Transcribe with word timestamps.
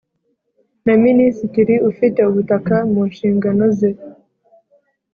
na 0.85 0.95
Minisitiri 1.05 1.75
ufite 1.89 2.19
ubutaka 2.29 2.75
mu 2.91 3.01
nshingano 3.11 3.65
ze 3.77 3.89